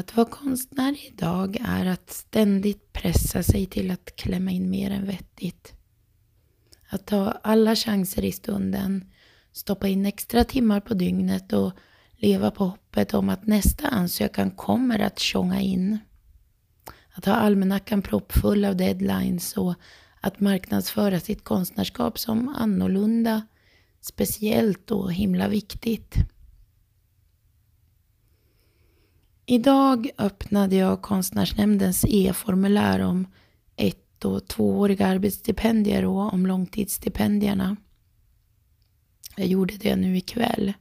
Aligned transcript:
Att 0.00 0.16
vara 0.16 0.26
konstnär 0.26 1.06
idag 1.06 1.56
är 1.60 1.86
att 1.86 2.10
ständigt 2.10 2.92
pressa 2.92 3.42
sig 3.42 3.66
till 3.66 3.90
att 3.90 4.16
klämma 4.16 4.50
in 4.50 4.70
mer 4.70 4.90
än 4.90 5.06
vettigt. 5.06 5.72
Att 6.88 7.06
ta 7.06 7.30
alla 7.42 7.76
chanser 7.76 8.24
i 8.24 8.32
stunden, 8.32 9.04
stoppa 9.52 9.88
in 9.88 10.06
extra 10.06 10.44
timmar 10.44 10.80
på 10.80 10.94
dygnet 10.94 11.52
och 11.52 11.72
leva 12.16 12.50
på 12.50 12.64
hoppet 12.64 13.14
om 13.14 13.28
att 13.28 13.46
nästa 13.46 13.88
ansökan 13.88 14.50
kommer 14.50 14.98
att 14.98 15.18
tjonga 15.18 15.60
in. 15.60 15.98
Att 17.12 17.24
ha 17.24 17.34
almanackan 17.34 18.02
proppfull 18.02 18.64
av 18.64 18.76
deadlines 18.76 19.56
och 19.56 19.74
att 20.20 20.40
marknadsföra 20.40 21.20
sitt 21.20 21.44
konstnärskap 21.44 22.18
som 22.18 22.48
annorlunda, 22.48 23.42
speciellt 24.00 24.90
och 24.90 25.12
himla 25.12 25.48
viktigt. 25.48 26.14
Idag 29.50 30.10
öppnade 30.18 30.76
jag 30.76 31.02
Konstnärsnämndens 31.02 32.04
e-formulär 32.08 33.00
om 33.00 33.26
ett 33.76 34.24
och 34.24 34.48
tvååriga 34.48 35.06
arbetsstipendier 35.06 36.04
och 36.04 36.32
om 36.32 36.46
långtidsstipendierna. 36.46 37.76
Jag 39.36 39.46
gjorde 39.46 39.76
det 39.76 39.96
nu 39.96 40.16
ikväll. 40.16 40.72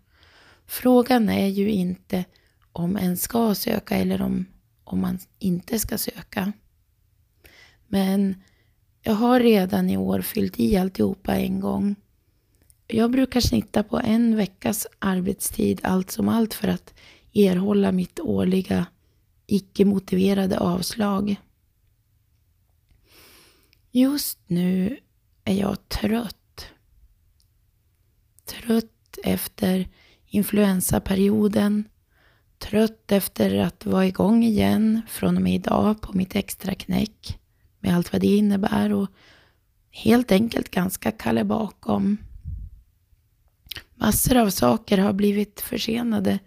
Frågan 0.66 1.30
är 1.30 1.47
ju 1.47 1.70
inte 1.70 2.25
om 2.72 2.97
en 2.97 3.17
ska 3.17 3.56
söka 3.56 3.95
eller 3.95 4.22
om, 4.22 4.45
om 4.84 5.02
man 5.02 5.20
inte 5.40 5.80
ska 5.80 5.97
söka. 5.97 6.53
Men 7.88 8.36
jag 9.02 9.14
har 9.14 9.40
redan 9.40 9.90
i 9.90 9.97
år 9.97 10.22
fyllt 10.22 10.59
i 10.59 10.78
alltihopa 10.78 11.36
en 11.36 11.59
gång. 11.59 11.95
Jag 12.88 13.12
brukar 13.12 13.42
snitta 13.42 13.84
på 13.84 14.00
en 14.00 14.36
veckas 14.36 14.88
arbetstid 15.00 15.80
allt 15.84 16.12
som 16.12 16.30
allt 16.30 16.53
för 16.53 16.67
att 16.67 16.94
erhålla 17.33 17.91
mitt 17.91 18.19
årliga 18.19 18.85
icke 19.45 19.85
motiverade 19.85 20.59
avslag. 20.59 21.35
Just 23.91 24.39
nu 24.47 24.97
är 25.44 25.53
jag 25.53 25.89
trött. 25.89 26.66
Trött 28.45 29.17
efter 29.23 29.88
influensaperioden. 30.25 31.83
Trött 32.57 33.11
efter 33.11 33.57
att 33.57 33.85
vara 33.85 34.07
igång 34.07 34.44
igen 34.44 35.02
från 35.07 35.35
och 35.35 35.44
med 35.44 35.55
idag 35.55 36.02
på 36.02 36.13
mitt 36.13 36.35
extra 36.35 36.75
knäck 36.75 37.39
med 37.80 37.95
allt 37.95 38.11
vad 38.11 38.22
det 38.22 38.27
innebär 38.27 38.94
och 38.94 39.07
helt 39.91 40.31
enkelt 40.31 40.72
ganska 40.72 41.11
kalle 41.11 41.44
bakom. 41.44 42.17
Massor 43.95 44.38
av 44.38 44.50
saker 44.50 44.97
har 44.97 45.13
blivit 45.13 45.61
försenade 45.61 46.39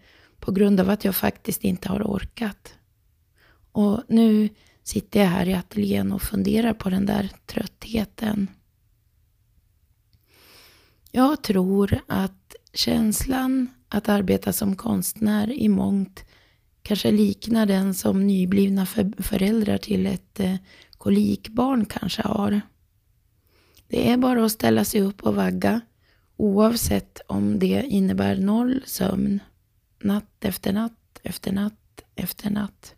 på 0.42 0.52
grund 0.52 0.80
av 0.80 0.90
att 0.90 1.04
jag 1.04 1.16
faktiskt 1.16 1.64
inte 1.64 1.88
har 1.88 2.02
orkat. 2.02 2.74
Och 3.72 4.02
nu 4.08 4.48
sitter 4.82 5.20
jag 5.20 5.26
här 5.26 5.48
i 5.48 5.54
ateljén 5.54 6.12
och 6.12 6.22
funderar 6.22 6.74
på 6.74 6.90
den 6.90 7.06
där 7.06 7.30
tröttheten. 7.46 8.48
Jag 11.10 11.42
tror 11.42 11.98
att 12.06 12.54
känslan 12.72 13.68
att 13.88 14.08
arbeta 14.08 14.52
som 14.52 14.76
konstnär 14.76 15.52
i 15.52 15.68
mångt 15.68 16.24
kanske 16.82 17.10
liknar 17.10 17.66
den 17.66 17.94
som 17.94 18.26
nyblivna 18.26 18.86
föräldrar 19.18 19.78
till 19.78 20.06
ett 20.06 20.40
eh, 20.40 20.56
kolikbarn 20.98 21.84
kanske 21.84 22.22
har. 22.22 22.60
Det 23.88 24.10
är 24.10 24.16
bara 24.16 24.44
att 24.44 24.52
ställa 24.52 24.84
sig 24.84 25.00
upp 25.00 25.22
och 25.22 25.34
vagga 25.34 25.80
oavsett 26.36 27.20
om 27.26 27.58
det 27.58 27.84
innebär 27.88 28.36
noll 28.36 28.82
sömn 28.86 29.40
natt 30.04 30.44
efter 30.44 30.72
natt 30.72 31.20
efter 31.22 31.52
natt 31.52 32.02
efter 32.14 32.50
natt. 32.50 32.94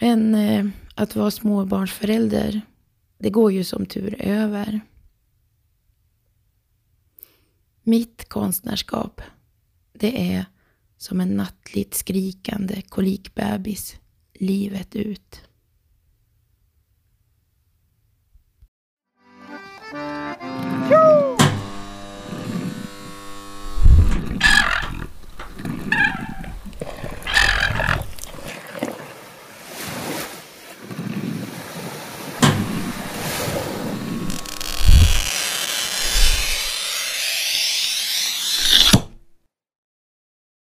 Men 0.00 0.34
eh, 0.34 0.66
att 0.94 1.16
vara 1.16 1.30
småbarnsförälder, 1.30 2.60
det 3.18 3.30
går 3.30 3.52
ju 3.52 3.64
som 3.64 3.86
tur 3.86 4.22
över. 4.22 4.80
Mitt 7.82 8.28
konstnärskap, 8.28 9.20
det 9.92 10.34
är 10.34 10.44
som 10.96 11.20
en 11.20 11.36
nattligt 11.36 11.94
skrikande 11.94 12.82
kolikbebis 12.82 13.96
livet 14.32 14.96
ut. 14.96 15.49